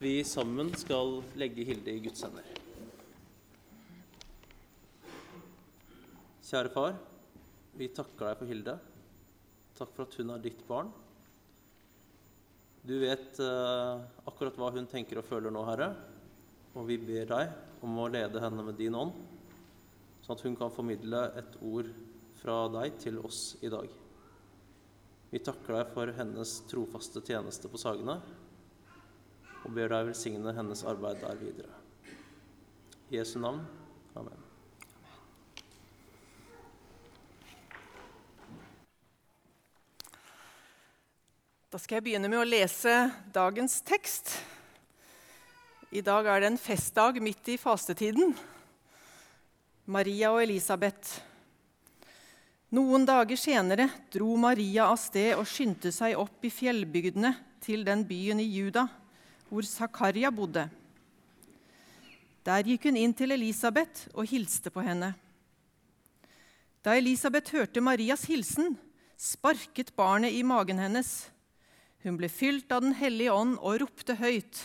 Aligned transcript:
vi 0.00 0.22
sammen 0.24 0.70
skal 0.80 1.18
legge 1.36 1.64
Hilde 1.68 1.92
i 1.92 2.00
Guds 2.00 2.22
hender. 2.24 2.46
Kjære 6.40 6.72
far, 6.72 6.96
vi 7.76 7.90
takker 7.92 8.30
deg 8.30 8.38
for 8.38 8.48
Hilde. 8.48 8.78
Takk 9.76 9.92
for 9.92 10.08
at 10.08 10.16
hun 10.16 10.32
er 10.32 10.40
ditt 10.40 10.64
barn. 10.64 10.88
Du 12.80 12.96
vet 13.02 13.42
eh, 13.44 14.00
akkurat 14.24 14.56
hva 14.56 14.72
hun 14.72 14.88
tenker 14.88 15.20
og 15.20 15.28
føler 15.28 15.52
nå, 15.52 15.66
Herre, 15.68 15.92
og 16.72 16.88
vi 16.88 16.96
ber 16.96 17.28
deg 17.28 17.84
om 17.84 18.00
å 18.00 18.08
lede 18.08 18.40
henne 18.40 18.64
med 18.64 18.80
din 18.80 18.96
ånd, 18.96 19.12
sånn 20.24 20.38
at 20.38 20.48
hun 20.48 20.56
kan 20.56 20.72
formidle 20.72 21.26
et 21.36 21.60
ord 21.60 21.92
fra 22.40 22.62
deg 22.72 22.96
til 23.04 23.20
oss 23.20 23.50
i 23.60 23.68
dag. 23.68 23.92
Vi 25.28 25.44
takker 25.44 25.76
deg 25.76 25.92
for 25.92 26.16
hennes 26.16 26.62
trofaste 26.72 27.20
tjeneste 27.20 27.68
på 27.68 27.84
Sagene 27.84 28.22
og 29.64 29.74
ber 29.76 29.90
deg 29.92 30.08
velsigne 30.08 30.54
hennes 30.56 30.84
arbeid 30.88 31.20
der 31.22 31.40
videre. 31.40 31.74
I 33.10 33.18
Jesu 33.18 33.38
navn. 33.42 33.64
Amen. 34.16 34.46
Da 41.70 41.78
skal 41.78 42.00
jeg 42.00 42.06
begynne 42.08 42.30
med 42.30 42.40
å 42.40 42.46
lese 42.48 42.94
dagens 43.30 43.76
tekst. 43.86 44.32
I 45.94 46.02
dag 46.06 46.26
er 46.26 46.42
det 46.42 46.48
en 46.52 46.58
festdag 46.58 47.20
midt 47.22 47.52
i 47.52 47.58
fastetiden. 47.58 48.32
Maria 49.90 50.32
og 50.34 50.42
Elisabeth. 50.42 51.20
Noen 52.74 53.02
dager 53.06 53.38
senere 53.38 53.88
dro 54.14 54.36
Maria 54.38 54.88
av 54.90 54.98
sted 55.02 55.34
og 55.34 55.46
skyndte 55.50 55.90
seg 55.94 56.18
opp 56.18 56.46
i 56.46 56.52
fjellbygdene 56.54 57.32
til 57.62 57.82
den 57.86 58.04
byen 58.06 58.42
i 58.42 58.46
Juda 58.46 58.86
hvor 59.50 59.66
Zakaria 59.66 60.30
bodde. 60.30 60.68
Der 62.46 62.62
gikk 62.64 62.86
hun 62.88 62.96
inn 62.96 63.12
til 63.12 63.34
Elisabeth 63.34 64.06
og 64.14 64.28
hilste 64.30 64.70
på 64.72 64.80
henne. 64.86 65.12
Da 66.80 66.94
Elisabeth 66.96 67.52
hørte 67.52 67.82
Marias 67.84 68.24
hilsen, 68.30 68.78
sparket 69.18 69.92
barnet 69.98 70.32
i 70.32 70.40
magen 70.46 70.80
hennes. 70.80 71.28
Hun 72.00 72.16
ble 72.16 72.30
fylt 72.32 72.70
av 72.72 72.80
Den 72.86 72.94
hellige 72.96 73.34
ånd 73.34 73.58
og 73.58 73.82
ropte 73.82 74.16
høyt. 74.16 74.62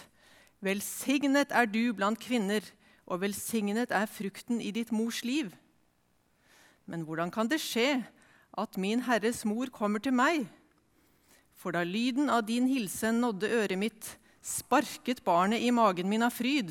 Velsignet 0.64 1.52
er 1.52 1.68
du 1.68 1.92
blant 1.94 2.22
kvinner, 2.22 2.64
og 3.06 3.20
velsignet 3.26 3.92
er 3.92 4.08
frukten 4.08 4.62
i 4.64 4.72
ditt 4.72 4.94
mors 4.96 5.26
liv. 5.28 5.52
Men 6.88 7.04
hvordan 7.04 7.34
kan 7.34 7.50
det 7.52 7.60
skje 7.60 8.06
at 8.56 8.78
min 8.80 9.04
Herres 9.04 9.44
mor 9.44 9.68
kommer 9.74 10.00
til 10.00 10.16
meg? 10.16 10.46
For 11.58 11.76
da 11.76 11.84
lyden 11.84 12.30
av 12.32 12.46
din 12.48 12.70
hilsen 12.72 13.20
nådde 13.20 13.52
øret 13.52 13.82
mitt, 13.82 14.16
sparket 14.46 15.24
barnet 15.26 15.64
i 15.66 15.72
magen 15.74 16.10
min 16.10 16.26
av 16.26 16.34
fryd. 16.34 16.70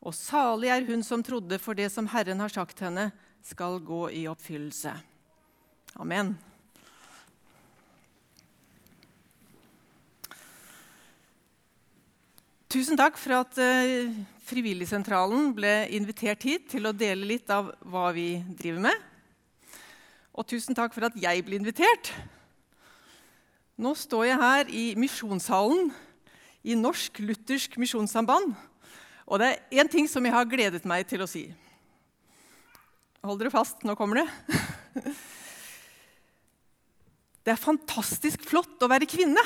Og 0.00 0.14
salig 0.16 0.70
er 0.70 0.86
hun 0.86 1.02
som 1.04 1.22
trodde, 1.24 1.58
for 1.58 1.76
det 1.76 1.90
som 1.92 2.08
Herren 2.08 2.40
har 2.40 2.52
sagt 2.52 2.78
henne, 2.84 3.10
skal 3.42 3.80
gå 3.82 4.06
i 4.14 4.26
oppfyllelse. 4.30 4.92
Amen. 6.00 6.36
Tusen 12.70 12.94
takk 12.94 13.16
for 13.18 13.34
at 13.40 13.56
uh, 13.58 14.12
Frivilligsentralen 14.46 15.50
ble 15.56 15.72
invitert 15.96 16.44
hit 16.46 16.68
til 16.70 16.86
å 16.86 16.94
dele 16.94 17.26
litt 17.32 17.50
av 17.50 17.72
hva 17.82 18.10
vi 18.14 18.36
driver 18.58 18.84
med. 18.86 19.08
Og 20.38 20.46
tusen 20.46 20.76
takk 20.78 20.94
for 20.94 21.08
at 21.08 21.18
jeg 21.18 21.42
ble 21.46 21.58
invitert. 21.58 22.12
Nå 23.80 23.96
står 23.98 24.28
jeg 24.28 24.38
her 24.38 24.70
i 24.70 24.84
misjonssalen 24.98 25.90
i 26.62 26.76
Norsk 26.76 27.22
Luthersk 27.24 27.76
Misjonssamband. 27.80 28.54
Og 29.30 29.40
det 29.40 29.48
er 29.50 29.80
én 29.80 29.90
ting 29.90 30.08
som 30.10 30.24
jeg 30.26 30.34
har 30.34 30.48
gledet 30.48 30.86
meg 30.88 31.06
til 31.08 31.22
å 31.24 31.28
si. 31.30 31.46
Hold 33.24 33.40
dere 33.40 33.52
fast, 33.52 33.84
nå 33.84 33.96
kommer 33.98 34.22
det. 34.22 34.30
Det 37.40 37.54
er 37.54 37.56
fantastisk 37.58 38.42
flott 38.44 38.82
å 38.84 38.88
være 38.90 39.06
kvinne. 39.08 39.40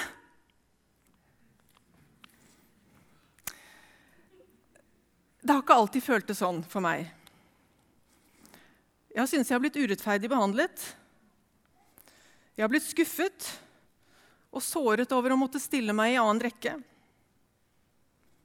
Det 5.39 5.53
har 5.55 5.63
ikke 5.63 5.77
alltid 5.79 6.03
føltes 6.03 6.41
sånn 6.43 6.59
for 6.67 6.83
meg. 6.85 7.07
Jeg 9.15 9.31
syns 9.31 9.47
jeg 9.47 9.55
har 9.55 9.63
blitt 9.63 9.79
urettferdig 9.79 10.31
behandlet. 10.33 10.75
Jeg 12.59 12.65
har 12.65 12.73
blitt 12.73 12.87
skuffet 12.87 13.47
og 14.51 14.63
såret 14.63 15.15
over 15.15 15.35
å 15.35 15.39
måtte 15.39 15.63
stille 15.63 15.95
meg 15.95 16.17
i 16.17 16.19
annen 16.19 16.43
rekke. 16.43 16.75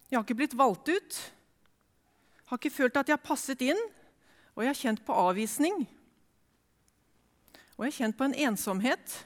Jeg 0.09 0.17
har 0.17 0.25
ikke 0.25 0.39
blitt 0.41 0.57
valgt 0.57 0.89
ut, 0.89 1.17
har 2.49 2.57
ikke 2.57 2.73
følt 2.73 2.97
at 2.97 3.09
jeg 3.09 3.13
har 3.13 3.25
passet 3.25 3.61
inn, 3.61 3.79
og 4.55 4.63
jeg 4.65 4.71
har 4.71 4.79
kjent 4.79 5.03
på 5.05 5.15
avvisning. 5.15 5.83
Og 7.77 7.85
jeg 7.85 7.91
har 7.91 7.97
kjent 7.99 8.17
på 8.17 8.25
en 8.25 8.37
ensomhet. 8.49 9.19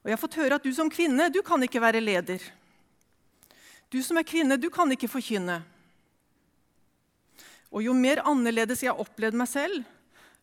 Og 0.00 0.08
jeg 0.08 0.16
har 0.16 0.22
fått 0.22 0.38
høre 0.40 0.56
at 0.56 0.64
du 0.64 0.72
som 0.72 0.88
kvinne 0.90 1.28
du 1.30 1.42
kan 1.44 1.62
ikke 1.62 1.82
være 1.84 2.00
leder. 2.00 2.40
Du 3.92 4.00
som 4.02 4.16
er 4.16 4.26
kvinne, 4.26 4.56
du 4.56 4.70
kan 4.72 4.88
ikke 4.92 5.10
forkynne. 5.12 5.60
Og 7.68 7.84
jo 7.84 7.92
mer 7.92 8.24
annerledes 8.24 8.82
jeg 8.82 8.90
har 8.90 9.04
opplevd 9.04 9.36
meg 9.36 9.50
selv, 9.52 9.84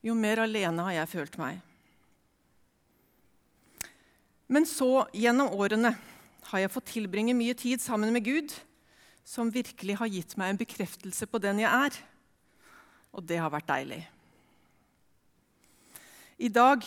jo 0.06 0.13
mer 0.13 0.44
alene 0.45 0.85
har 0.85 1.00
jeg 1.00 1.12
følt 1.16 1.40
meg. 1.41 1.57
Men 4.45 4.69
så, 4.69 5.07
gjennom 5.09 5.50
årene, 5.57 5.95
har 6.51 6.62
jeg 6.62 6.72
fått 6.72 6.91
tilbringe 6.94 7.34
mye 7.34 7.57
tid 7.57 7.81
sammen 7.81 8.13
med 8.13 8.28
Gud, 8.28 8.53
som 9.25 9.50
virkelig 9.50 9.97
har 9.97 10.12
gitt 10.12 10.36
meg 10.38 10.53
en 10.53 10.59
bekreftelse 10.62 11.25
på 11.25 11.41
den 11.41 11.63
jeg 11.63 11.72
er. 11.72 11.97
Og 13.16 13.25
det 13.25 13.40
har 13.41 13.50
vært 13.50 13.68
deilig. 13.72 14.03
I 16.38 16.52
dag 16.52 16.86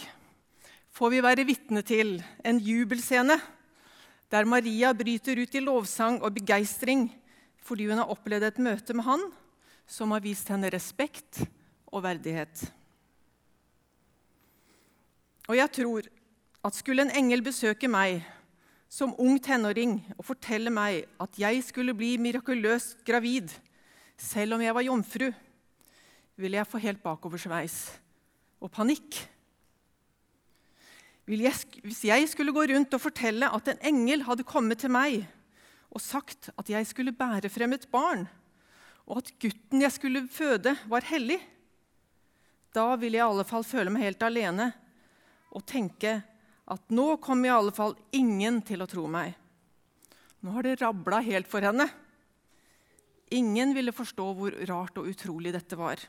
får 0.94 1.12
vi 1.14 1.24
være 1.24 1.46
vitne 1.48 1.82
til 1.86 2.18
en 2.46 2.60
jubelscene 2.62 3.38
der 4.28 4.44
Maria 4.44 4.92
bryter 4.92 5.40
ut 5.40 5.54
i 5.56 5.64
lovsang 5.64 6.20
og 6.20 6.34
begeistring 6.36 7.08
fordi 7.64 7.88
hun 7.88 8.00
har 8.00 8.12
opplevd 8.12 8.44
et 8.48 8.60
møte 8.64 8.96
med 8.96 9.04
Han 9.08 9.24
som 9.88 10.12
har 10.12 10.24
vist 10.24 10.48
henne 10.52 10.68
respekt 10.72 11.40
og 11.88 12.02
verdighet. 12.04 12.66
Og 15.48 15.56
jeg 15.56 15.72
tror 15.72 16.08
at 16.68 16.76
skulle 16.76 17.06
en 17.06 17.14
engel 17.16 17.40
besøke 17.44 17.88
meg 17.88 18.20
som 18.88 19.14
ung 19.20 19.36
tenåring 19.44 19.98
og 20.16 20.24
fortelle 20.30 20.72
meg 20.72 21.04
at 21.20 21.40
jeg 21.40 21.60
skulle 21.66 21.94
bli 21.96 22.16
mirakuløst 22.20 23.04
gravid 23.06 23.52
selv 24.18 24.56
om 24.56 24.62
jeg 24.64 24.74
var 24.74 24.86
jomfru, 24.86 25.28
ville 26.38 26.58
jeg 26.58 26.70
få 26.70 26.80
helt 26.82 27.02
bakoversveis 27.02 27.76
og 28.58 28.70
panikk. 28.74 29.20
Hvis 31.28 32.02
jeg 32.08 32.28
skulle 32.30 32.54
gå 32.56 32.64
rundt 32.70 32.94
og 32.96 33.02
fortelle 33.02 33.50
at 33.52 33.68
en 33.68 33.82
engel 33.92 34.24
hadde 34.26 34.46
kommet 34.48 34.80
til 34.82 34.92
meg 34.94 35.20
og 35.92 36.02
sagt 36.02 36.50
at 36.56 36.70
jeg 36.72 36.88
skulle 36.88 37.14
bære 37.16 37.50
frem 37.52 37.76
et 37.76 37.86
barn, 37.92 38.26
og 39.08 39.22
at 39.22 39.30
gutten 39.40 39.84
jeg 39.84 39.92
skulle 39.94 40.26
føde, 40.28 40.74
var 40.88 41.06
hellig, 41.08 41.38
da 42.76 42.92
ville 43.00 43.16
jeg 43.16 43.24
i 43.24 43.30
alle 43.32 43.46
fall 43.48 43.64
føle 43.64 43.92
meg 43.92 44.04
helt 44.04 44.24
alene 44.24 44.72
og 45.48 45.64
tenke 45.68 46.18
at 46.68 46.92
nå 46.92 47.16
kom 47.24 47.44
i 47.46 47.52
alle 47.52 47.72
fall 47.72 47.94
ingen 48.12 48.60
til 48.66 48.84
å 48.84 48.88
tro 48.90 49.06
meg. 49.10 49.32
Nå 50.44 50.52
har 50.54 50.66
det 50.66 50.78
rabla 50.82 51.22
helt 51.24 51.48
for 51.50 51.64
henne. 51.64 51.88
Ingen 53.34 53.74
ville 53.76 53.94
forstå 53.96 54.26
hvor 54.36 54.56
rart 54.68 55.00
og 55.00 55.08
utrolig 55.10 55.52
dette 55.56 55.78
var. 55.80 56.00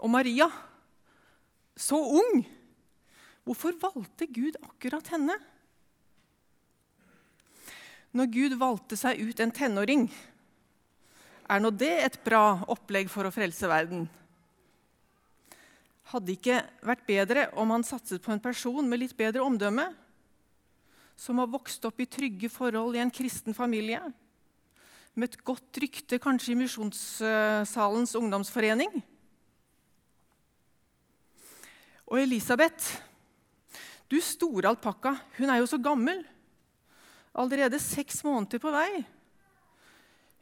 Og 0.00 0.08
Maria, 0.12 0.46
så 1.76 1.98
ung, 2.00 2.44
hvorfor 3.44 3.76
valgte 3.80 4.28
Gud 4.28 4.56
akkurat 4.64 5.10
henne? 5.12 5.36
Når 8.16 8.30
Gud 8.34 8.56
valgte 8.60 8.96
seg 8.98 9.20
ut 9.22 9.40
en 9.40 9.52
tenåring, 9.54 10.08
er 11.50 11.60
nå 11.62 11.70
det 11.74 11.92
et 12.04 12.16
bra 12.24 12.60
opplegg 12.70 13.10
for 13.10 13.26
å 13.26 13.34
frelse 13.34 13.68
verden? 13.70 14.08
Hadde 16.10 16.34
ikke 16.34 16.56
vært 16.82 17.04
bedre 17.06 17.44
om 17.60 17.70
han 17.70 17.84
satset 17.86 18.22
på 18.24 18.32
en 18.34 18.42
person 18.42 18.86
med 18.88 18.98
litt 18.98 19.14
bedre 19.18 19.44
omdømme? 19.46 19.86
Som 21.14 21.38
har 21.38 21.50
vokst 21.52 21.84
opp 21.86 22.00
i 22.02 22.08
trygge 22.10 22.50
forhold 22.50 22.96
i 22.96 23.02
en 23.04 23.12
kristen 23.14 23.54
familie? 23.54 24.00
Med 25.14 25.30
et 25.30 25.44
godt 25.46 25.78
rykte 25.82 26.18
kanskje 26.22 26.54
i 26.54 26.58
Misjonssalens 26.58 28.16
ungdomsforening? 28.18 28.98
Og 32.10 32.18
Elisabeth, 32.24 32.96
du 34.10 34.18
store 34.18 34.72
alpakka, 34.72 35.14
hun 35.38 35.50
er 35.52 35.60
jo 35.60 35.68
så 35.70 35.78
gammel. 35.78 36.24
Allerede 37.38 37.78
seks 37.78 38.24
måneder 38.26 38.58
på 38.58 38.72
vei. 38.74 39.04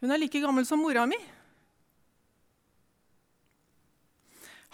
Hun 0.01 0.15
er 0.15 0.23
like 0.23 0.41
gammel 0.41 0.65
som 0.65 0.81
mora 0.81 1.05
mi. 1.11 1.19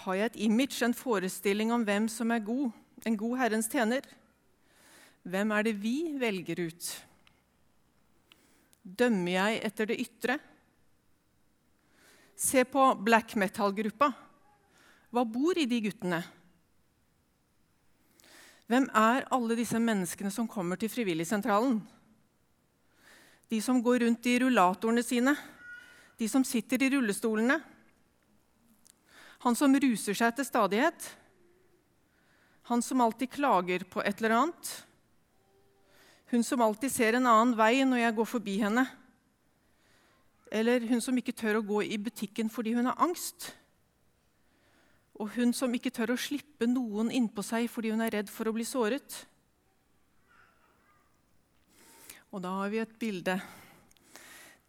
Har 0.05 0.19
jeg 0.19 0.27
et 0.27 0.43
image, 0.45 0.83
en 0.85 0.93
forestilling 0.93 1.73
om 1.73 1.85
hvem 1.87 2.11
som 2.13 2.33
er 2.35 2.45
god, 2.45 2.73
en 3.09 3.17
god 3.17 3.39
Herrens 3.41 3.71
tjener? 3.73 4.05
Hvem 5.25 5.53
er 5.57 5.65
det 5.65 5.79
vi 5.81 5.97
velger 6.21 6.61
ut? 6.67 6.89
Dømmer 8.85 9.33
jeg 9.33 9.63
etter 9.65 9.89
det 9.89 9.97
ytre? 10.05 10.37
Se 12.37 12.67
på 12.69 12.91
black 13.01 13.33
metal-gruppa. 13.41 14.11
Hva 15.09 15.25
bor 15.25 15.57
i 15.57 15.65
de 15.71 15.81
guttene? 15.87 16.21
Hvem 18.69 18.91
er 18.93 19.25
alle 19.33 19.57
disse 19.57 19.81
menneskene 19.81 20.33
som 20.35 20.49
kommer 20.51 20.77
til 20.81 20.93
Frivilligsentralen? 20.93 21.79
De 23.49 23.61
som 23.65 23.81
går 23.81 24.05
rundt 24.05 24.29
i 24.29 24.37
rullatorene 24.43 25.05
sine, 25.05 25.33
de 26.21 26.29
som 26.29 26.45
sitter 26.45 26.83
i 26.83 26.91
rullestolene. 26.93 27.63
Han 29.45 29.57
som 29.57 29.75
ruser 29.77 30.17
seg 30.17 30.33
til 30.39 30.47
stadighet. 30.49 31.07
Han 32.71 32.81
som 32.81 33.03
alltid 33.05 33.29
klager 33.35 33.85
på 33.85 34.01
et 34.01 34.23
eller 34.23 34.39
annet. 34.39 34.71
Hun 36.33 36.45
som 36.47 36.63
alltid 36.65 36.93
ser 36.93 37.19
en 37.19 37.29
annen 37.29 37.53
vei 37.59 37.85
når 37.85 38.01
jeg 38.07 38.17
går 38.17 38.29
forbi 38.31 38.55
henne. 38.63 38.87
Eller 40.49 40.87
hun 40.89 41.03
som 41.05 41.19
ikke 41.21 41.35
tør 41.37 41.59
å 41.61 41.67
gå 41.67 41.83
i 41.85 41.99
butikken 42.01 42.49
fordi 42.53 42.73
hun 42.79 42.89
har 42.89 42.97
angst. 43.05 43.51
Og 45.21 45.29
hun 45.37 45.53
som 45.53 45.77
ikke 45.77 45.93
tør 45.93 46.15
å 46.15 46.19
slippe 46.19 46.67
noen 46.71 47.13
innpå 47.13 47.45
seg 47.45 47.69
fordi 47.71 47.93
hun 47.93 48.03
er 48.07 48.17
redd 48.17 48.33
for 48.33 48.49
å 48.49 48.55
bli 48.57 48.65
såret. 48.65 49.19
Og 52.33 52.41
da 52.43 52.57
har 52.63 52.73
vi 52.73 52.81
et 52.81 52.97
bilde. 52.99 53.37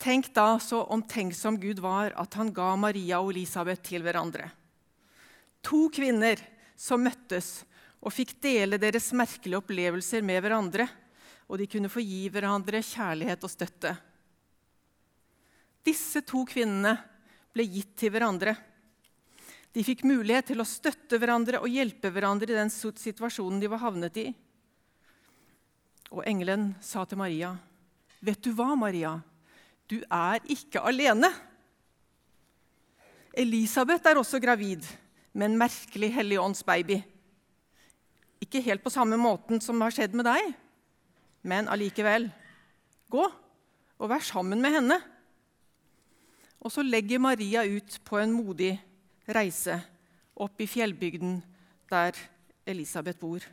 Tenk 0.04 0.28
da 0.36 0.60
så 0.60 0.84
omtenksom 0.92 1.58
Gud 1.64 1.80
var 1.80 2.12
at 2.20 2.36
han 2.38 2.52
ga 2.54 2.76
Maria 2.76 3.24
og 3.24 3.32
Elisabeth 3.32 3.88
til 3.88 4.04
hverandre. 4.04 4.52
To 5.66 5.88
kvinner 5.94 6.40
som 6.78 7.02
møttes 7.02 7.64
og 8.06 8.14
fikk 8.14 8.36
dele 8.44 8.78
deres 8.78 9.10
merkelige 9.18 9.58
opplevelser 9.58 10.22
med 10.26 10.44
hverandre, 10.46 10.86
og 11.50 11.58
de 11.58 11.68
kunne 11.70 11.90
få 11.90 12.04
gi 12.06 12.28
hverandre 12.34 12.82
kjærlighet 12.86 13.46
og 13.46 13.52
støtte. 13.52 13.94
Disse 15.86 16.22
to 16.26 16.44
kvinnene 16.50 16.96
ble 17.54 17.66
gitt 17.70 17.94
til 17.98 18.14
hverandre. 18.14 18.56
De 19.74 19.84
fikk 19.86 20.06
mulighet 20.08 20.52
til 20.52 20.62
å 20.62 20.68
støtte 20.68 21.20
hverandre 21.22 21.62
og 21.62 21.70
hjelpe 21.70 22.12
hverandre 22.14 22.54
i 22.54 22.58
den 22.58 22.72
situasjonen 22.72 23.62
de 23.62 23.70
var 23.70 23.84
havnet 23.84 24.18
i. 24.22 24.28
Og 26.14 26.24
engelen 26.30 26.74
sa 26.82 27.06
til 27.06 27.18
Maria, 27.18 27.58
'Vet 28.22 28.42
du 28.42 28.54
hva, 28.54 28.76
Maria? 28.76 29.22
Du 29.88 30.02
er 30.10 30.40
ikke 30.50 30.82
alene.' 30.82 31.34
Elisabeth 33.36 34.08
er 34.08 34.16
også 34.16 34.40
gravid 34.40 34.86
med 35.36 35.50
en 35.52 35.58
merkelig 35.60 36.14
helligåndsbaby. 36.16 37.02
Ikke 38.44 38.64
helt 38.64 38.84
på 38.84 38.94
samme 38.94 39.18
måten 39.20 39.60
som 39.64 39.82
har 39.84 39.92
skjedd 39.92 40.16
med 40.16 40.28
deg, 40.28 40.54
men 41.44 41.68
allikevel. 41.72 42.30
Gå 43.12 43.26
og 43.26 44.10
vær 44.12 44.24
sammen 44.24 44.64
med 44.64 44.78
henne. 44.80 44.98
Og 46.64 46.72
så 46.74 46.82
legger 46.86 47.22
Maria 47.22 47.66
ut 47.68 48.00
på 48.08 48.18
en 48.18 48.34
modig 48.34 48.74
reise 49.28 49.78
opp 50.36 50.60
i 50.64 50.68
fjellbygden 50.68 51.38
der 51.92 52.18
Elisabeth 52.66 53.20
bor. 53.22 53.44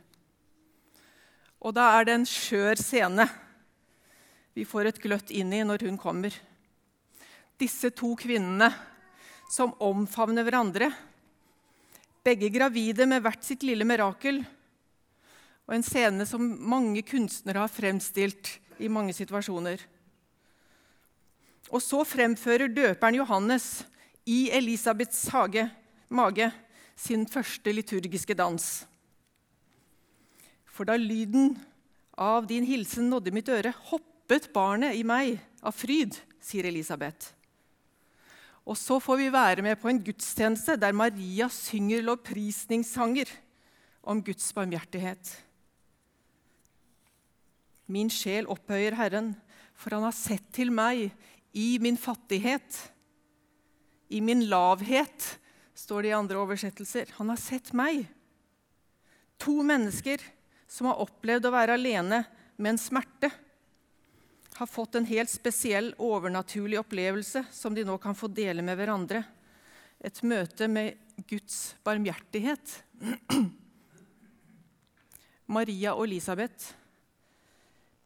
Og 1.63 1.75
da 1.75 1.93
er 1.97 2.07
det 2.07 2.15
en 2.17 2.27
skjør 2.27 2.79
scene 2.79 3.27
vi 4.53 4.65
får 4.69 4.89
et 4.89 4.99
gløtt 5.01 5.31
inn 5.33 5.53
i 5.55 5.63
når 5.65 5.87
hun 5.87 5.95
kommer. 5.97 6.33
Disse 7.57 7.89
to 7.95 8.11
kvinnene 8.19 8.69
som 9.49 9.73
omfavner 9.81 10.45
hverandre. 10.45 10.91
Begge 12.23 12.47
gravide 12.53 13.07
med 13.09 13.23
hvert 13.23 13.43
sitt 13.43 13.65
lille 13.67 13.85
mirakel. 13.87 14.41
Og 15.67 15.75
en 15.75 15.83
scene 15.85 16.25
som 16.27 16.43
mange 16.43 17.03
kunstnere 17.07 17.63
har 17.65 17.71
fremstilt 17.71 18.57
i 18.79 18.91
mange 18.91 19.15
situasjoner. 19.15 19.81
Og 21.73 21.81
så 21.83 22.03
fremfører 22.07 22.71
døperen 22.71 23.17
Johannes 23.17 23.83
i 24.29 24.47
Elisabeths 24.55 25.27
hage, 25.33 25.67
mage 26.07 26.49
sin 26.95 27.25
første 27.27 27.73
liturgiske 27.73 28.35
dans. 28.37 28.67
For 30.69 30.87
da 30.87 30.95
lyden 30.97 31.55
av 32.17 32.47
din 32.49 32.65
hilsen 32.67 33.09
nådde 33.11 33.33
mitt 33.35 33.49
øre, 33.51 33.73
hoppet 33.89 34.51
barnet 34.53 34.95
i 34.97 35.03
meg 35.07 35.39
av 35.63 35.75
fryd, 35.75 36.15
sier 36.43 36.67
Elisabeth. 36.69 37.33
Og 38.63 38.77
så 38.79 38.99
får 39.03 39.19
vi 39.19 39.31
være 39.33 39.63
med 39.65 39.79
på 39.79 39.89
en 39.91 39.99
gudstjeneste 40.03 40.77
der 40.79 40.95
Maria 40.95 41.49
synger 41.51 42.03
lovprisningssanger 42.05 43.31
om 44.03 44.21
Guds 44.23 44.47
barmhjertighet. 44.55 45.33
Min 47.91 48.11
sjel 48.11 48.47
opphøyer 48.47 48.95
Herren, 48.95 49.33
for 49.75 49.95
han 49.95 50.07
har 50.07 50.15
sett 50.15 50.45
til 50.55 50.71
meg 50.71 51.09
i 51.51 51.67
min 51.83 51.99
fattighet. 51.99 52.79
I 54.07 54.21
min 54.23 54.45
lavhet, 54.47 55.33
står 55.75 56.05
det 56.05 56.11
i 56.11 56.15
andre 56.15 56.39
oversettelser. 56.39 57.11
Han 57.17 57.31
har 57.33 57.39
sett 57.41 57.71
meg. 57.75 58.05
To 59.41 59.59
mennesker 59.65 60.21
som 60.69 60.87
har 60.89 61.01
opplevd 61.03 61.49
å 61.49 61.53
være 61.53 61.75
alene 61.75 62.21
med 62.55 62.75
en 62.75 62.81
smerte, 62.81 63.31
har 64.63 64.71
fått 64.71 64.95
en 64.95 65.05
helt 65.05 65.29
spesiell 65.29 65.91
overnaturlig 65.99 66.79
opplevelse 66.79 67.43
som 67.51 67.75
de 67.75 67.83
nå 67.83 67.97
kan 67.99 68.15
få 68.15 68.29
dele 68.31 68.63
med 68.63 68.77
hverandre. 68.79 69.19
Et 69.99 70.21
møte 70.23 70.69
med 70.71 70.95
Guds 71.27 71.75
barmhjertighet. 71.83 72.77
Maria 75.51 75.97
og 75.97 76.05
Elisabeth 76.07 76.71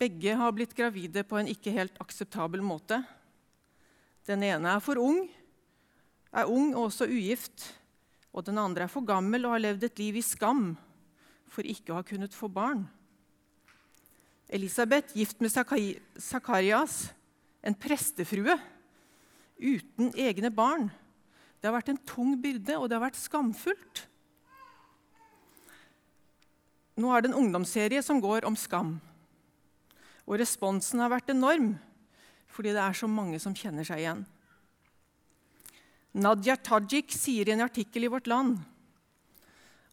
begge 0.02 0.34
har 0.38 0.54
blitt 0.54 0.74
gravide 0.78 1.22
på 1.30 1.38
en 1.38 1.50
ikke 1.54 1.74
helt 1.78 2.02
akseptabel 2.02 2.66
måte. 2.66 3.04
Den 4.26 4.42
ene 4.46 4.74
er 4.74 4.82
for 4.82 4.98
ung, 5.02 5.28
er 6.34 6.50
ung 6.50 6.74
og 6.74 6.90
også 6.90 7.06
ugift. 7.10 7.70
Og 8.34 8.50
den 8.50 8.58
andre 8.62 8.86
er 8.86 8.94
for 8.94 9.06
gammel 9.06 9.46
og 9.46 9.56
har 9.60 9.66
levd 9.70 9.88
et 9.88 10.02
liv 10.02 10.18
i 10.18 10.26
skam 10.26 10.72
for 11.54 11.66
ikke 11.66 11.94
å 11.94 12.02
ha 12.02 12.06
kunnet 12.06 12.34
få 12.34 12.50
barn. 12.50 12.88
Elisabeth, 14.48 15.12
gift 15.18 15.42
med 15.44 15.52
Sakarias, 15.52 17.10
en 17.64 17.76
prestefrue 17.76 18.56
uten 19.60 20.14
egne 20.16 20.52
barn. 20.54 20.88
Det 21.58 21.68
har 21.68 21.76
vært 21.76 21.92
en 21.92 22.06
tung 22.08 22.38
byrde, 22.40 22.78
og 22.78 22.88
det 22.88 22.96
har 22.96 23.04
vært 23.08 23.20
skamfullt. 23.20 24.06
Nå 26.98 27.12
er 27.14 27.22
det 27.22 27.32
en 27.32 27.42
ungdomsserie 27.44 28.02
som 28.06 28.22
går 28.24 28.48
om 28.48 28.56
skam. 28.58 28.96
Og 30.26 30.40
responsen 30.42 31.04
har 31.04 31.14
vært 31.14 31.34
enorm 31.36 31.76
fordi 32.58 32.72
det 32.74 32.82
er 32.82 32.96
så 32.98 33.06
mange 33.12 33.38
som 33.38 33.54
kjenner 33.54 33.86
seg 33.86 34.00
igjen. 34.02 34.24
Nadia 36.18 36.56
Tajik 36.58 37.12
sier 37.14 37.46
i 37.46 37.54
en 37.54 37.62
artikkel 37.62 38.08
i 38.08 38.10
Vårt 38.10 38.26
Land 38.32 38.56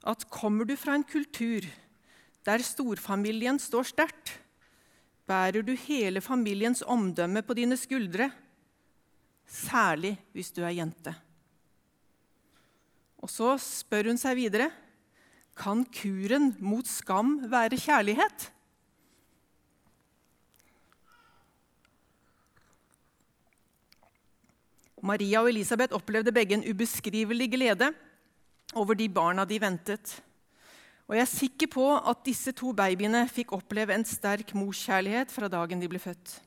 at 0.08 0.25
kommer 0.32 0.64
du 0.64 0.73
fra 0.80 0.94
en 0.96 1.04
kultur 1.04 1.66
der 2.44 2.64
storfamilien 2.64 3.61
står 3.61 3.90
sterkt, 3.90 4.32
bærer 5.28 5.64
du 5.64 5.73
hele 5.87 6.21
familiens 6.21 6.83
omdømme 6.87 7.43
på 7.43 7.57
dine 7.57 7.76
skuldre, 7.81 8.31
særlig 9.47 10.16
hvis 10.33 10.52
du 10.52 10.62
er 10.62 10.76
jente. 10.76 11.14
Og 13.25 13.31
så 13.33 13.54
spør 13.61 14.11
hun 14.12 14.21
seg 14.21 14.37
videre 14.37 14.71
kan 15.54 15.85
kuren 15.95 16.52
mot 16.59 16.87
skam 16.88 17.38
være 17.50 17.78
kjærlighet. 17.78 18.50
Maria 25.04 25.43
og 25.45 25.50
Elisabeth 25.52 25.95
opplevde 25.95 26.33
begge 26.33 26.57
en 26.57 26.64
ubeskrivelig 26.64 27.50
glede 27.52 27.90
over 28.75 28.97
de 28.97 29.09
barna 29.12 29.45
de 29.45 29.61
ventet. 29.61 30.14
Og 31.04 31.16
jeg 31.18 31.25
er 31.26 31.28
sikker 31.28 31.68
på 31.68 31.84
at 31.99 32.25
disse 32.25 32.54
to 32.56 32.73
babyene 32.76 33.26
fikk 33.28 33.52
oppleve 33.52 33.92
en 33.92 34.06
sterk 34.08 34.54
morskjærlighet 34.56 35.32
fra 35.34 35.50
dagen 35.52 35.82
de 35.82 35.88
ble 35.90 36.00
født. 36.00 36.38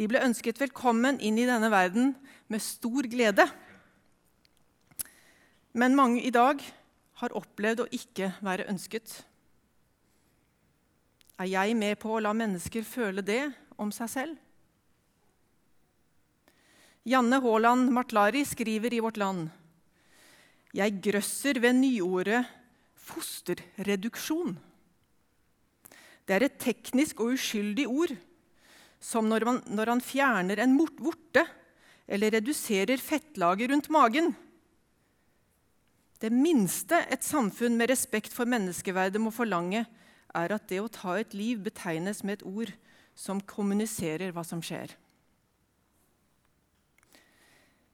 De 0.00 0.08
ble 0.10 0.22
ønsket 0.24 0.58
velkommen 0.58 1.20
inn 1.22 1.38
i 1.38 1.46
denne 1.46 1.68
verden 1.70 2.14
med 2.50 2.64
stor 2.64 3.06
glede. 3.12 3.46
Men 5.78 5.94
mange 5.96 6.24
i 6.26 6.32
dag 6.34 6.62
har 7.22 7.36
opplevd 7.38 7.84
å 7.84 7.90
ikke 7.94 8.32
være 8.42 8.66
ønsket. 8.72 9.20
Er 11.38 11.48
jeg 11.52 11.76
med 11.78 12.00
på 12.02 12.16
å 12.16 12.22
la 12.22 12.32
mennesker 12.34 12.82
føle 12.86 13.22
det 13.22 13.44
om 13.80 13.92
seg 13.94 14.10
selv? 14.10 14.40
Janne 17.06 17.38
Haaland 17.42 17.90
Martlari 17.94 18.44
skriver 18.46 18.94
i 18.94 19.00
Vårt 19.02 19.18
Land 19.18 19.48
Jeg 20.70 21.00
grøsser 21.02 21.58
ved 21.62 21.74
nyordet 21.80 22.44
fosterreduksjon. 23.02 24.54
Det 26.22 26.36
er 26.36 26.46
et 26.46 26.60
teknisk 26.62 27.20
og 27.22 27.34
uskyldig 27.34 27.88
ord, 27.90 28.14
som 29.02 29.26
når, 29.26 29.46
man, 29.48 29.58
når 29.66 29.90
han 29.96 30.04
fjerner 30.04 30.62
en 30.62 30.76
vorte 30.78 31.42
eller 32.06 32.36
reduserer 32.36 33.02
fettlaget 33.02 33.72
rundt 33.72 33.90
magen. 33.90 34.30
Det 36.22 36.30
minste 36.30 37.00
et 37.10 37.24
samfunn 37.26 37.74
med 37.78 37.90
respekt 37.90 38.30
for 38.34 38.46
menneskeverdet 38.46 39.20
må 39.20 39.32
forlange, 39.34 39.82
er 40.32 40.54
at 40.54 40.68
det 40.70 40.78
å 40.80 40.90
ta 40.92 41.18
et 41.18 41.34
liv 41.34 41.58
betegnes 41.64 42.22
med 42.22 42.38
et 42.38 42.46
ord 42.46 42.70
som 43.18 43.42
kommuniserer 43.42 44.30
hva 44.32 44.44
som 44.46 44.62
skjer. 44.64 44.94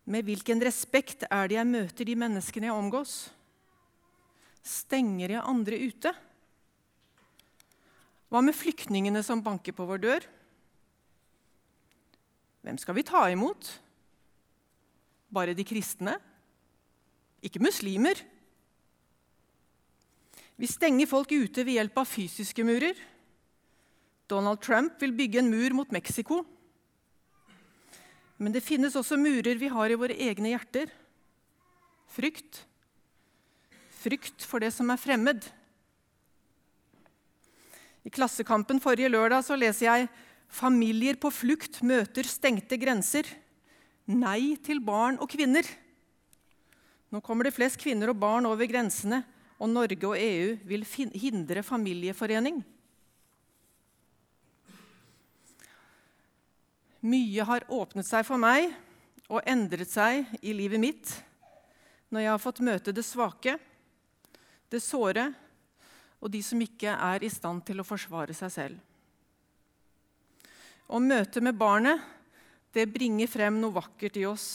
Med 0.09 0.25
hvilken 0.25 0.61
respekt 0.65 1.27
er 1.29 1.49
det 1.49 1.59
jeg 1.59 1.69
møter 1.69 2.09
de 2.09 2.15
menneskene 2.17 2.69
jeg 2.69 2.77
omgås? 2.77 3.17
Stenger 4.65 5.35
jeg 5.37 5.45
andre 5.45 5.79
ute? 5.81 6.13
Hva 8.29 8.43
med 8.45 8.57
flyktningene 8.57 9.23
som 9.25 9.43
banker 9.45 9.73
på 9.77 9.87
vår 9.89 10.03
dør? 10.03 10.27
Hvem 12.67 12.81
skal 12.81 12.99
vi 12.99 13.07
ta 13.07 13.23
imot? 13.33 13.71
Bare 15.33 15.55
de 15.57 15.65
kristne? 15.65 16.19
Ikke 17.45 17.63
muslimer? 17.63 18.21
Vi 20.59 20.67
stenger 20.67 21.09
folk 21.09 21.33
ute 21.33 21.63
ved 21.65 21.79
hjelp 21.79 22.01
av 22.03 22.09
fysiske 22.11 22.65
murer. 22.67 22.99
Donald 24.29 24.61
Trump 24.61 25.01
vil 25.01 25.15
bygge 25.17 25.41
en 25.41 25.51
mur 25.53 25.77
mot 25.79 25.93
Mexico. 25.95 26.43
Men 28.39 28.53
det 28.53 28.67
finnes 28.67 28.97
også 28.99 29.17
murer 29.19 29.57
vi 29.59 29.71
har 29.73 29.91
i 29.91 29.99
våre 29.99 30.17
egne 30.19 30.53
hjerter. 30.53 30.91
Frykt. 32.13 32.68
Frykt 34.09 34.45
for 34.49 34.63
det 34.65 34.71
som 34.73 34.89
er 34.89 34.97
fremmed. 34.97 35.45
I 38.09 38.13
Klassekampen 38.15 38.81
forrige 38.81 39.11
lørdag 39.13 39.43
så 39.45 39.59
leser 39.59 39.85
jeg 39.85 40.07
familier 40.49 41.19
på 41.21 41.29
flukt 41.35 41.83
møter 41.85 42.25
stengte 42.25 42.79
grenser. 42.81 43.29
Nei 44.09 44.57
til 44.65 44.81
barn 44.81 45.21
og 45.21 45.29
kvinner. 45.29 45.69
Nå 47.13 47.21
kommer 47.21 47.45
det 47.45 47.53
flest 47.59 47.77
kvinner 47.83 48.15
og 48.15 48.17
barn 48.23 48.49
over 48.49 48.65
grensene, 48.71 49.21
og 49.61 49.75
Norge 49.75 50.01
og 50.09 50.17
EU 50.17 50.57
vil 50.65 50.89
hindre 51.13 51.61
familieforening. 51.67 52.63
Mye 57.05 57.45
har 57.53 57.69
åpnet 57.69 58.09
seg 58.09 58.25
for 58.25 58.41
meg 58.41 58.73
og 59.29 59.45
endret 59.45 59.93
seg 59.93 60.33
i 60.41 60.57
livet 60.57 60.81
mitt 60.81 61.19
når 62.09 62.25
jeg 62.25 62.33
har 62.33 62.41
fått 62.41 62.65
møte 62.65 62.95
det 62.97 63.05
svake, 63.05 63.59
det 64.73 64.83
såre 64.85 65.31
og 66.19 66.31
de 66.33 66.41
som 66.43 66.61
ikke 66.61 66.93
er 66.93 67.25
i 67.25 67.31
stand 67.31 67.63
til 67.67 67.81
å 67.81 67.87
forsvare 67.87 68.35
seg 68.37 68.53
selv. 68.53 68.79
Og 70.89 71.05
møtet 71.05 71.45
med 71.45 71.59
barnet 71.59 72.01
det 72.75 72.89
bringer 72.91 73.31
frem 73.31 73.59
noe 73.61 73.75
vakkert 73.77 74.19
i 74.21 74.27
oss. 74.29 74.49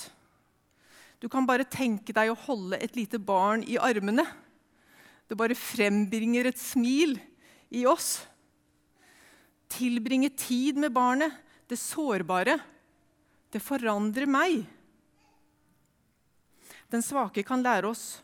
Du 1.22 1.29
kan 1.32 1.48
bare 1.48 1.67
tenke 1.67 2.13
deg 2.15 2.32
å 2.32 2.39
holde 2.46 2.79
et 2.84 2.98
lite 2.98 3.20
barn 3.22 3.63
i 3.63 3.77
armene. 3.79 4.25
Det 5.27 5.38
bare 5.39 5.58
frembringer 5.58 6.50
et 6.50 6.60
smil 6.60 7.15
i 7.74 7.86
oss. 7.89 8.25
Tilbringe 9.72 10.29
tid 10.38 10.77
med 10.77 10.93
barnet, 10.93 11.32
det 11.70 11.79
sårbare, 11.79 12.58
det 13.53 13.62
forandrer 13.63 14.29
meg. 14.29 14.65
Den 16.91 17.01
svake 17.01 17.41
kan 17.48 17.63
lære 17.65 17.89
oss 17.89 18.20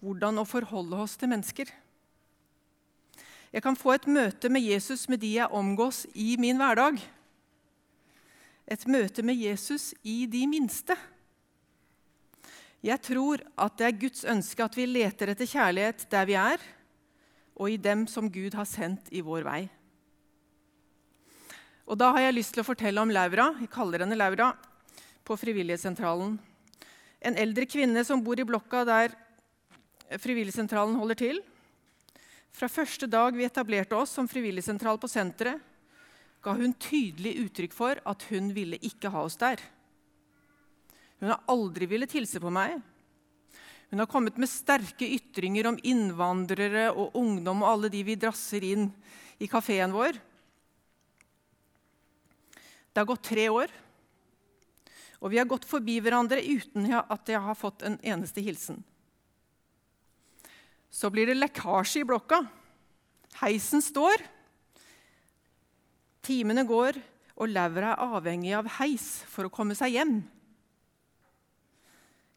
hvordan 0.00 0.40
å 0.40 0.48
forholde 0.48 0.98
oss 1.04 1.16
til 1.20 1.30
mennesker. 1.32 1.70
Jeg 3.50 3.64
kan 3.64 3.78
få 3.78 3.96
et 3.96 4.06
møte 4.06 4.50
med 4.52 4.62
Jesus 4.62 5.08
med 5.10 5.20
de 5.22 5.34
jeg 5.36 5.56
omgås 5.56 6.04
i 6.14 6.36
min 6.40 6.58
hverdag. 6.60 7.00
Et 8.70 8.84
møte 8.86 9.24
med 9.26 9.34
Jesus 9.34 9.90
i 10.06 10.22
de 10.30 10.44
minste. 10.46 10.94
Jeg 12.80 13.02
tror 13.04 13.42
at 13.60 13.74
det 13.76 13.88
er 13.88 13.98
Guds 14.06 14.22
ønske 14.24 14.64
at 14.64 14.76
vi 14.78 14.86
leter 14.88 15.32
etter 15.32 15.48
kjærlighet 15.50 16.06
der 16.12 16.28
vi 16.28 16.36
er, 16.38 16.62
og 17.60 17.68
i 17.68 17.76
dem 17.76 18.06
som 18.08 18.30
Gud 18.32 18.54
har 18.56 18.68
sendt 18.68 19.10
i 19.12 19.20
vår 19.20 19.44
vei. 19.44 19.60
Og 21.90 21.98
Da 21.98 22.12
har 22.14 22.22
jeg 22.22 22.36
lyst 22.38 22.54
til 22.54 22.62
å 22.62 22.68
fortelle 22.70 23.02
om 23.02 23.10
Laura, 23.10 23.50
jeg 23.58 23.68
kaller 23.68 24.04
henne 24.04 24.16
Laura, 24.16 24.52
på 25.26 25.34
Frivillighetssentralen. 25.36 26.38
En 27.20 27.36
eldre 27.36 27.66
kvinne 27.66 28.04
som 28.06 28.22
bor 28.22 28.38
i 28.38 28.46
blokka 28.46 28.84
der 28.86 29.16
Frivilligsentralen 30.18 30.96
holder 30.98 31.18
til. 31.20 31.40
Fra 32.50 32.66
første 32.66 33.06
dag 33.06 33.36
vi 33.36 33.46
etablerte 33.46 33.94
oss 33.94 34.16
som 34.16 34.26
frivilligsentral 34.28 34.98
på 34.98 35.10
senteret, 35.10 35.60
ga 36.42 36.54
hun 36.56 36.72
tydelig 36.80 37.36
uttrykk 37.44 37.74
for 37.76 38.00
at 38.08 38.24
hun 38.30 38.48
ville 38.56 38.78
ikke 38.82 39.12
ha 39.12 39.22
oss 39.26 39.36
der. 39.38 39.60
Hun 41.20 41.30
har 41.30 41.44
aldri 41.52 41.86
villet 41.86 42.14
hilse 42.16 42.40
på 42.40 42.50
meg. 42.50 42.78
Hun 43.90 44.00
har 44.00 44.08
kommet 44.08 44.38
med 44.40 44.48
sterke 44.48 45.04
ytringer 45.04 45.68
om 45.68 45.78
innvandrere 45.84 46.88
og 46.94 47.16
ungdom 47.18 47.62
og 47.62 47.70
alle 47.74 47.90
de 47.92 48.02
vi 48.06 48.16
drasser 48.18 48.64
inn 48.64 48.88
i 49.38 49.48
kafeen 49.50 49.92
vår. 49.92 50.16
Det 52.90 53.02
har 53.02 53.06
gått 53.06 53.28
tre 53.28 53.46
år, 53.52 53.70
og 55.20 55.30
vi 55.30 55.38
har 55.38 55.46
gått 55.46 55.68
forbi 55.68 56.00
hverandre 56.02 56.40
uten 56.40 56.88
at 56.98 57.28
jeg 57.28 57.42
har 57.44 57.58
fått 57.58 57.84
en 57.86 58.00
eneste 58.00 58.42
hilsen. 58.42 58.80
Så 60.90 61.10
blir 61.10 61.30
det 61.30 61.38
lekkasje 61.38 62.02
i 62.02 62.06
blokka. 62.06 62.42
Heisen 63.40 63.82
står. 63.82 64.24
Timene 66.26 66.66
går, 66.68 66.98
og 67.40 67.48
Laura 67.48 67.94
er 67.94 68.16
avhengig 68.18 68.52
av 68.58 68.68
heis 68.80 69.22
for 69.30 69.46
å 69.46 69.52
komme 69.54 69.76
seg 69.78 69.94
hjem. 69.96 70.18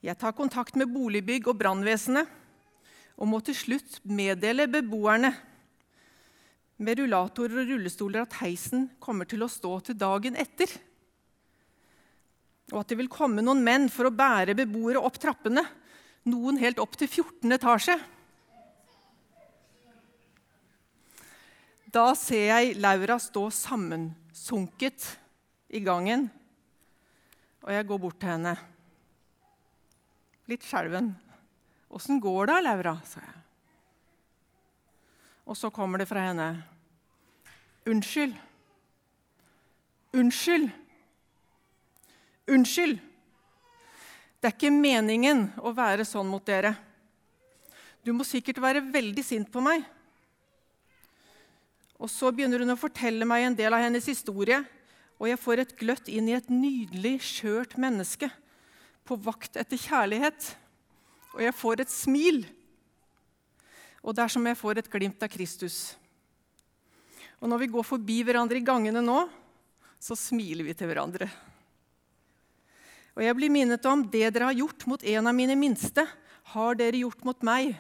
Jeg 0.04 0.20
tar 0.20 0.36
kontakt 0.36 0.78
med 0.80 0.92
boligbygg 0.92 1.48
og 1.48 1.60
brannvesenet 1.60 2.40
og 3.14 3.30
må 3.30 3.40
til 3.46 3.56
slutt 3.56 4.00
meddele 4.10 4.66
beboerne 4.72 5.32
med 6.84 7.00
rullatorer 7.00 7.62
og 7.62 7.70
rullestoler 7.70 8.24
at 8.24 8.40
heisen 8.42 8.90
kommer 9.04 9.30
til 9.30 9.46
å 9.46 9.52
stå 9.52 9.78
til 9.88 9.98
dagen 10.00 10.36
etter. 10.40 10.72
Og 12.74 12.82
at 12.82 12.92
det 12.92 12.98
vil 13.00 13.12
komme 13.12 13.44
noen 13.46 13.64
menn 13.64 13.88
for 13.94 14.10
å 14.10 14.16
bære 14.16 14.58
beboere 14.58 15.02
opp 15.04 15.20
trappene, 15.22 15.64
noen 16.28 16.60
helt 16.60 16.82
opp 16.84 16.98
til 17.00 17.08
14. 17.10 17.52
etasje. 17.56 17.98
Da 21.94 22.16
ser 22.18 22.48
jeg 22.48 22.78
Laura 22.82 23.20
stå 23.22 23.50
sammensunket 23.54 25.12
i 25.70 25.82
gangen, 25.86 26.26
og 27.62 27.70
jeg 27.70 27.86
går 27.86 28.00
bort 28.02 28.18
til 28.22 28.34
henne 28.34 28.56
litt 30.50 30.66
skjelven. 30.66 31.14
'Åssen 31.94 32.20
går 32.20 32.50
det, 32.50 32.58
Laura?' 32.66 32.98
sa 33.06 33.22
jeg. 33.22 33.42
Og 35.46 35.58
så 35.58 35.70
kommer 35.70 36.02
det 36.02 36.10
fra 36.10 36.26
henne. 36.26 36.64
'Unnskyld. 37.86 38.34
Unnskyld. 40.14 40.72
Unnskyld. 42.48 43.00
Det 44.42 44.50
er 44.50 44.56
ikke 44.58 44.74
meningen 44.74 45.52
å 45.62 45.72
være 45.72 46.06
sånn 46.06 46.28
mot 46.28 46.46
dere. 46.46 46.76
Du 48.04 48.12
må 48.14 48.26
sikkert 48.26 48.58
være 48.58 48.82
veldig 48.82 49.24
sint 49.24 49.52
på 49.52 49.62
meg. 49.62 49.86
Og 52.04 52.12
så 52.12 52.34
begynner 52.36 52.60
hun 52.60 52.74
å 52.74 52.80
fortelle 52.80 53.24
meg 53.28 53.46
en 53.48 53.56
del 53.56 53.72
av 53.72 53.86
hennes 53.86 54.08
historie, 54.12 54.60
og 55.16 55.30
jeg 55.30 55.40
får 55.40 55.62
et 55.62 55.76
gløtt 55.80 56.10
inn 56.12 56.28
i 56.28 56.36
et 56.36 56.50
nydelig, 56.52 57.16
skjørt 57.24 57.78
menneske 57.80 58.28
på 59.08 59.16
vakt 59.24 59.56
etter 59.60 59.80
kjærlighet, 59.80 60.50
og 61.32 61.46
jeg 61.46 61.56
får 61.56 61.84
et 61.84 61.94
smil. 61.94 62.42
Og 64.04 64.12
det 64.12 64.26
er 64.26 64.34
som 64.36 64.50
jeg 64.50 64.60
får 64.60 64.82
et 64.82 64.90
glimt 64.92 65.24
av 65.24 65.32
Kristus. 65.32 65.96
Og 67.40 67.48
når 67.48 67.64
vi 67.64 67.72
går 67.72 67.88
forbi 67.88 68.20
hverandre 68.28 68.60
i 68.60 68.66
gangene 68.68 69.04
nå, 69.04 69.24
så 70.04 70.18
smiler 70.20 70.68
vi 70.68 70.76
til 70.76 70.92
hverandre. 70.92 71.30
Og 73.16 73.24
jeg 73.24 73.38
blir 73.38 73.52
minnet 73.54 73.88
om 73.88 74.04
det 74.04 74.26
dere 74.34 74.50
har 74.50 74.60
gjort 74.60 74.84
mot 74.92 75.04
en 75.08 75.32
av 75.32 75.36
mine 75.38 75.56
minste, 75.56 76.04
har 76.52 76.76
dere 76.76 77.00
gjort 77.06 77.24
mot 77.24 77.48
meg. 77.48 77.78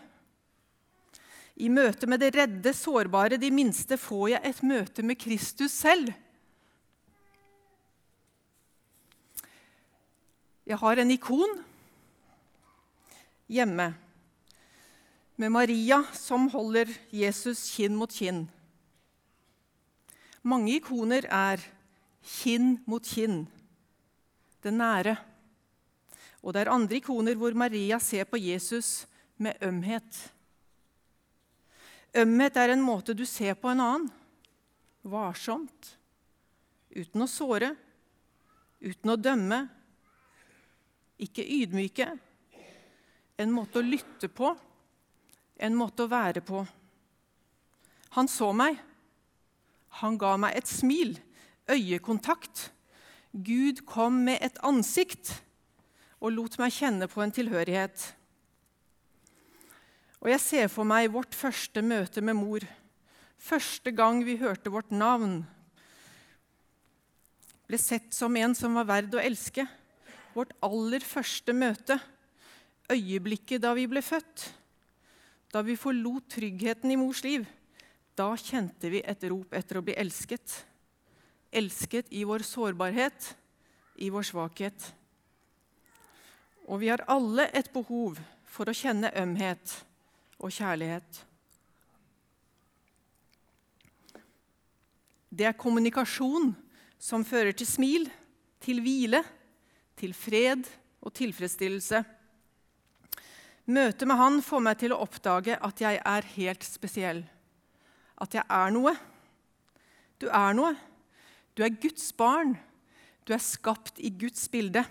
I 1.56 1.70
møte 1.70 2.08
med 2.10 2.24
det 2.24 2.32
redde, 2.34 2.74
sårbare, 2.74 3.38
de 3.38 3.52
minste, 3.54 3.98
får 3.98 4.30
jeg 4.34 4.42
et 4.50 4.62
møte 4.66 5.06
med 5.06 5.20
Kristus 5.22 5.76
selv. 5.76 6.10
Jeg 10.66 10.80
har 10.80 10.98
en 10.98 11.12
ikon 11.12 11.58
hjemme 13.52 13.90
med 15.36 15.52
Maria 15.52 16.00
som 16.16 16.48
holder 16.54 16.90
Jesus 17.12 17.66
kinn 17.76 17.98
mot 18.00 18.10
kinn. 18.10 18.46
Mange 20.44 20.78
ikoner 20.80 21.28
er 21.28 21.62
kinn 22.40 22.78
mot 22.90 23.06
kinn, 23.06 23.44
det 24.64 24.74
nære. 24.74 25.18
Og 26.44 26.56
det 26.56 26.64
er 26.64 26.74
andre 26.74 26.98
ikoner 27.00 27.38
hvor 27.40 27.56
Maria 27.56 28.00
ser 28.04 28.26
på 28.28 28.40
Jesus 28.42 29.04
med 29.38 29.60
ømhet. 29.64 30.32
Ømhet 32.14 32.58
er 32.62 32.76
en 32.76 32.84
måte 32.86 33.16
du 33.18 33.26
ser 33.26 33.56
på 33.58 33.72
en 33.72 33.82
annen. 33.82 34.12
Varsomt. 35.04 35.96
Uten 36.94 37.26
å 37.26 37.28
såre, 37.28 37.72
uten 38.84 39.10
å 39.10 39.18
dømme, 39.18 39.64
ikke 41.18 41.42
ydmyke. 41.42 42.06
En 43.42 43.50
måte 43.54 43.82
å 43.82 43.86
lytte 43.86 44.30
på, 44.30 44.52
en 45.58 45.78
måte 45.78 46.06
å 46.06 46.12
være 46.12 46.44
på. 46.46 46.62
Han 48.14 48.30
så 48.30 48.52
meg. 48.54 48.78
Han 50.04 50.20
ga 50.22 50.36
meg 50.38 50.58
et 50.58 50.70
smil, 50.70 51.16
øyekontakt. 51.70 52.70
Gud 53.34 53.82
kom 53.90 54.22
med 54.28 54.38
et 54.42 54.62
ansikt. 54.62 55.40
og 56.24 56.32
lot 56.32 56.54
meg 56.56 56.72
kjenne 56.72 57.08
på 57.12 57.20
en 57.20 57.34
tilhørighet. 57.36 58.14
Og 60.24 60.30
jeg 60.32 60.40
ser 60.40 60.70
for 60.72 60.88
meg 60.88 61.10
vårt 61.12 61.36
første 61.36 61.82
møte 61.84 62.22
med 62.24 62.38
mor. 62.40 62.64
Første 63.44 63.92
gang 63.92 64.22
vi 64.24 64.38
hørte 64.40 64.72
vårt 64.72 64.94
navn. 64.96 65.42
Ble 67.68 67.80
sett 67.82 68.16
som 68.16 68.40
en 68.40 68.56
som 68.56 68.80
var 68.80 68.88
verd 68.88 69.18
å 69.18 69.20
elske. 69.20 69.68
Vårt 70.32 70.56
aller 70.64 71.04
første 71.04 71.52
møte. 71.52 72.00
Øyeblikket 72.88 73.66
da 73.68 73.76
vi 73.76 73.84
ble 73.92 74.00
født. 74.00 74.48
Da 75.52 75.60
vi 75.60 75.76
forlot 75.76 76.32
tryggheten 76.38 76.96
i 76.96 77.00
mors 77.04 77.26
liv. 77.28 77.44
Da 78.16 78.32
kjente 78.40 78.96
vi 78.96 79.04
et 79.04 79.28
rop 79.28 79.52
etter 79.52 79.82
å 79.82 79.84
bli 79.84 80.00
elsket. 80.00 80.56
Elsket 81.52 82.16
i 82.16 82.24
vår 82.24 82.48
sårbarhet, 82.48 83.34
i 84.00 84.08
vår 84.08 84.32
svakhet. 84.32 84.92
Og 86.72 86.80
vi 86.80 86.96
har 86.96 87.04
alle 87.12 87.52
et 87.52 87.74
behov 87.76 88.24
for 88.48 88.72
å 88.72 88.78
kjenne 88.78 89.12
ømhet 89.20 89.82
og 90.44 90.52
kjærlighet. 90.52 91.22
Det 95.34 95.48
er 95.48 95.58
kommunikasjon 95.58 96.52
som 97.02 97.24
fører 97.26 97.56
til 97.58 97.68
smil, 97.68 98.10
til 98.62 98.84
hvile, 98.84 99.24
til 99.98 100.14
fred 100.14 100.68
og 101.02 101.14
tilfredsstillelse. 101.16 102.04
Møtet 103.72 104.08
med 104.08 104.20
han 104.20 104.42
får 104.44 104.62
meg 104.66 104.80
til 104.82 104.94
å 104.94 105.00
oppdage 105.06 105.56
at 105.56 105.82
jeg 105.82 106.02
er 106.04 106.30
helt 106.36 106.68
spesiell. 106.68 107.24
At 108.20 108.36
jeg 108.36 108.44
er 108.44 108.76
noe. 108.76 108.94
Du 110.20 110.28
er 110.28 110.56
noe. 110.58 110.76
Du 111.56 111.64
er 111.64 111.80
Guds 111.82 112.12
barn. 112.18 112.58
Du 113.24 113.34
er 113.34 113.42
skapt 113.42 114.02
i 114.04 114.12
Guds 114.12 114.46
bilde. 114.52 114.84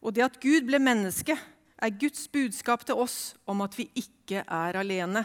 Og 0.00 0.16
det 0.16 0.24
at 0.24 0.40
Gud 0.40 0.64
ble 0.66 0.80
menneske, 0.80 1.36
er 1.80 1.96
Guds 1.96 2.26
budskap 2.28 2.84
til 2.84 2.98
oss 3.00 3.34
om 3.48 3.62
at 3.64 3.74
vi 3.78 3.88
ikke 3.96 4.44
er 4.44 4.78
alene. 4.80 5.24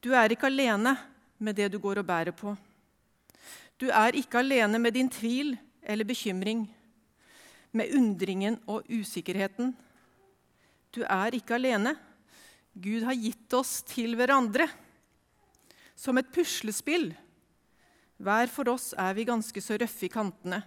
Du 0.00 0.12
er 0.14 0.30
ikke 0.30 0.46
alene 0.46 0.94
med 1.42 1.58
det 1.58 1.72
du 1.72 1.78
går 1.82 2.00
og 2.02 2.06
bærer 2.06 2.34
på. 2.34 2.54
Du 3.78 3.88
er 3.90 4.16
ikke 4.18 4.40
alene 4.40 4.78
med 4.78 4.94
din 4.94 5.10
tvil 5.10 5.56
eller 5.82 6.06
bekymring, 6.06 6.66
med 7.72 7.94
undringen 7.94 8.56
og 8.66 8.86
usikkerheten. 8.90 9.74
Du 10.94 11.02
er 11.04 11.34
ikke 11.36 11.58
alene. 11.58 11.94
Gud 12.74 13.04
har 13.06 13.18
gitt 13.18 13.54
oss 13.54 13.82
til 13.86 14.16
hverandre 14.18 14.68
som 15.98 16.18
et 16.18 16.30
puslespill. 16.32 17.10
Hver 18.18 18.50
for 18.50 18.70
oss 18.72 18.92
er 18.98 19.14
vi 19.14 19.26
ganske 19.28 19.62
så 19.62 19.78
røffe 19.78 20.06
i 20.06 20.12
kantene. 20.12 20.62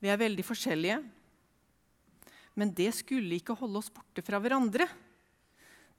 Vi 0.00 0.08
er 0.10 0.18
veldig 0.18 0.44
forskjellige. 0.46 1.00
Men 2.58 2.74
det 2.76 2.90
skulle 2.96 3.38
ikke 3.38 3.56
holde 3.58 3.80
oss 3.80 3.92
borte 3.94 4.24
fra 4.26 4.40
hverandre. 4.42 4.88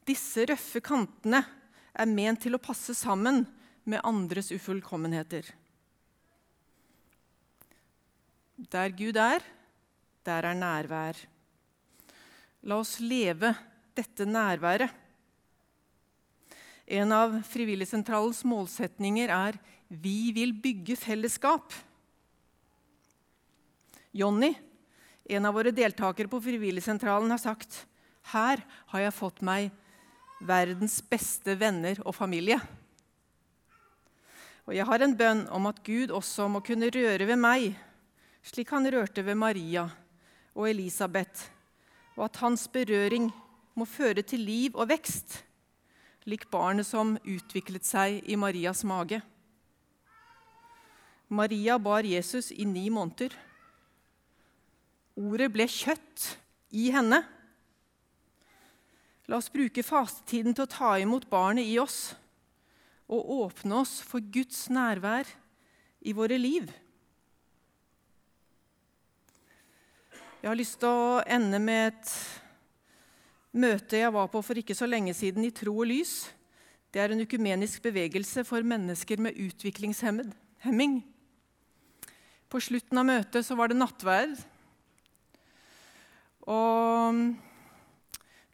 Disse 0.07 0.45
røffe 0.49 0.81
kantene 0.83 1.43
er 1.91 2.09
ment 2.09 2.41
til 2.43 2.55
å 2.57 2.61
passe 2.61 2.95
sammen 2.97 3.43
med 3.83 4.03
andres 4.07 4.51
ufullkommenheter. 4.53 5.45
Der 8.71 8.93
Gud 8.93 9.17
er, 9.17 9.41
der 10.25 10.47
er 10.51 10.57
nærvær. 10.57 11.17
La 12.69 12.77
oss 12.77 12.99
leve 13.01 13.55
dette 13.97 14.27
nærværet. 14.27 14.91
En 16.91 17.13
av 17.15 17.37
Frivilligsentralens 17.47 18.43
målsetninger 18.43 19.29
er 19.31 19.57
'Vi 19.89 20.31
vil 20.31 20.53
bygge 20.53 20.95
fellesskap'. 20.95 21.71
Jonny 24.13 24.53
en 25.29 25.45
av 25.45 25.53
våre 25.55 25.71
deltakere 25.71 26.31
på 26.31 26.41
Frivilligsentralen 26.41 27.31
har 27.31 27.41
sagt 27.41 27.85
her 28.31 28.61
har 28.93 29.03
jeg 29.03 29.17
fått 29.17 29.41
meg 29.45 29.71
verdens 30.41 30.99
beste 31.05 31.55
venner 31.59 31.99
og 32.05 32.15
familie. 32.15 32.57
Og 34.65 34.75
jeg 34.77 34.85
har 34.87 35.03
en 35.03 35.15
bønn 35.17 35.45
om 35.53 35.67
at 35.69 35.81
Gud 35.85 36.13
også 36.13 36.47
må 36.49 36.61
kunne 36.65 36.91
røre 36.93 37.27
ved 37.27 37.39
meg, 37.41 37.71
slik 38.45 38.71
han 38.73 38.87
rørte 38.93 39.25
ved 39.25 39.37
Maria 39.37 39.87
og 40.53 40.67
Elisabeth, 40.69 41.49
og 42.17 42.27
at 42.29 42.41
hans 42.43 42.67
berøring 42.71 43.29
må 43.77 43.87
føre 43.89 44.23
til 44.25 44.43
liv 44.45 44.77
og 44.77 44.89
vekst, 44.91 45.41
lik 46.29 46.47
barnet 46.53 46.85
som 46.85 47.15
utviklet 47.25 47.85
seg 47.87 48.21
i 48.29 48.37
Marias 48.37 48.83
mage. 48.85 49.21
Maria 51.31 51.77
bar 51.79 52.05
Jesus 52.05 52.51
i 52.51 52.65
ni 52.67 52.89
måneder. 52.91 53.33
Ordet 55.19 55.49
ble 55.51 55.67
kjøtt 55.67 56.27
i 56.71 56.89
henne. 56.93 57.21
La 59.27 59.39
oss 59.39 59.51
bruke 59.51 59.83
fastetiden 59.83 60.55
til 60.55 60.65
å 60.65 60.71
ta 60.71 60.95
imot 60.99 61.29
barnet 61.31 61.67
i 61.67 61.77
oss 61.79 62.13
og 63.11 63.31
åpne 63.45 63.81
oss 63.83 63.99
for 64.07 64.23
Guds 64.23 64.65
nærvær 64.71 65.27
i 66.07 66.13
våre 66.15 66.37
liv. 66.39 66.71
Jeg 70.41 70.49
har 70.49 70.57
lyst 70.57 70.79
til 70.81 70.89
å 70.89 71.19
ende 71.29 71.59
med 71.61 71.91
et 71.91 72.13
møte 73.51 73.99
jeg 73.99 74.13
var 74.15 74.31
på 74.31 74.41
for 74.41 74.57
ikke 74.57 74.75
så 74.77 74.87
lenge 74.89 75.13
siden 75.13 75.45
i 75.45 75.51
Tro 75.53 75.75
og 75.75 75.91
Lys. 75.91 76.31
Det 76.91 77.03
er 77.03 77.13
en 77.13 77.23
økumenisk 77.23 77.83
bevegelse 77.83 78.43
for 78.47 78.65
mennesker 78.65 79.21
med 79.21 79.37
utviklingshemming. 79.37 80.95
På 82.51 82.59
slutten 82.59 82.99
av 82.99 83.07
møtet 83.07 83.51
var 83.55 83.71
det 83.71 83.77
nattverd. 83.79 84.33
Og 86.49 87.21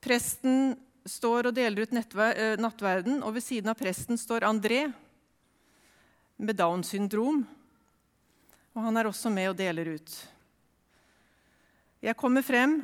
presten 0.04 0.76
står 1.08 1.50
og 1.50 1.56
deler 1.56 1.86
ut 1.86 1.94
eh, 1.96 2.58
nattverden, 2.60 3.22
og 3.24 3.36
ved 3.38 3.44
siden 3.46 3.72
av 3.72 3.78
presten 3.80 4.20
står 4.20 4.48
André 4.48 4.88
med 6.38 6.56
Downs 6.56 6.92
syndrom. 6.92 7.46
Og 8.76 8.84
han 8.84 9.00
er 9.00 9.08
også 9.10 9.32
med 9.34 9.54
og 9.54 9.58
deler 9.58 9.96
ut. 9.96 10.18
Jeg 12.04 12.18
kommer 12.20 12.44
frem, 12.46 12.78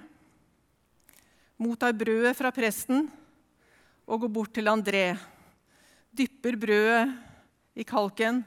mottar 1.61 1.93
brødet 1.93 2.33
fra 2.37 2.49
presten 2.51 3.05
og 4.07 4.23
går 4.23 4.31
bort 4.33 4.55
til 4.55 4.71
André. 4.71 5.13
Dypper 6.13 6.57
brødet 6.59 7.13
i 7.77 7.85
kalken, 7.85 8.41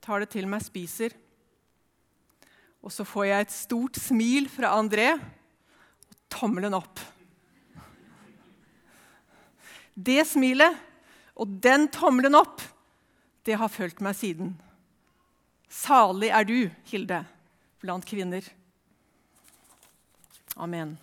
tar 0.00 0.24
det 0.24 0.30
til 0.32 0.48
meg, 0.48 0.64
spiser. 0.64 1.12
Og 2.84 2.92
så 2.94 3.04
får 3.06 3.28
jeg 3.28 3.46
et 3.46 3.54
stort 3.54 3.98
smil 4.00 4.48
fra 4.50 4.74
André 4.78 5.10
og 5.16 6.18
tommelen 6.32 6.76
opp. 6.78 7.00
Det 9.98 10.20
smilet 10.30 10.76
og 11.38 11.58
den 11.62 11.88
tommelen 11.90 12.38
opp, 12.38 12.62
det 13.46 13.56
har 13.58 13.72
fulgt 13.72 14.02
meg 14.04 14.14
siden. 14.18 14.54
Salig 15.68 16.30
er 16.34 16.46
du, 16.46 16.70
Hilde, 16.90 17.22
blant 17.82 18.06
kvinner. 18.08 18.46
Amen. 20.58 20.96